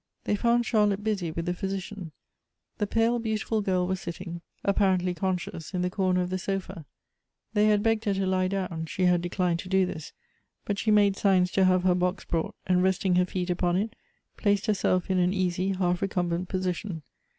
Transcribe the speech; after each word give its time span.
They 0.23 0.35
found 0.35 0.65
Charlotte 0.65 1.03
busy 1.03 1.29
with 1.29 1.45
the 1.45 1.53
physician. 1.53 2.11
The 2.79 2.87
pale, 2.87 3.19
beautiful 3.19 3.61
girl 3.61 3.85
was 3.85 4.01
sitting, 4.01 4.41
.apparently 4.63 5.13
conscious, 5.13 5.75
in 5.75 5.83
the 5.83 5.91
cornel 5.91 6.23
of 6.23 6.31
the 6.31 6.39
sofa. 6.39 6.87
They 7.53 7.67
had 7.67 7.83
begged 7.83 8.05
her 8.05 8.13
to 8.15 8.25
lie 8.25 8.47
down: 8.47 8.87
she 8.87 9.03
had 9.03 9.21
declined 9.21 9.59
to 9.59 9.69
do 9.69 9.85
this; 9.85 10.11
but 10.65 10.79
she 10.79 10.89
made 10.89 11.17
signs 11.17 11.51
to 11.51 11.65
have 11.65 11.83
her 11.83 11.93
"box 11.93 12.25
brought, 12.25 12.55
and 12.65 12.81
resting 12.81 13.13
her 13.17 13.25
feet 13.25 13.51
upon 13.51 13.75
it, 13.77 13.95
placed 14.37 14.65
her 14.65 14.73
self 14.73 15.11
in 15.11 15.19
an 15.19 15.35
easy, 15.35 15.73
half 15.73 16.01
recumbent 16.01 16.49
position. 16.49 17.03